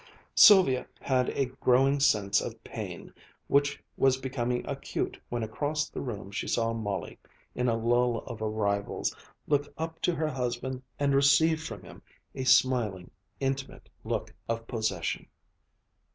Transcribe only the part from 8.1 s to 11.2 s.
of arrivals, look up to her husband and